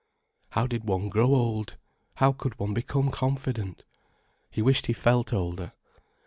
How 0.53 0.65
did 0.65 0.85
one 0.85 1.09
grow 1.09 1.35
old—how 1.35 2.31
could 2.33 2.57
one 2.57 2.73
become 2.73 3.11
confident? 3.11 3.83
He 4.49 4.59
wished 4.63 4.87
he 4.87 4.93
felt 4.93 5.31
older. 5.31 5.73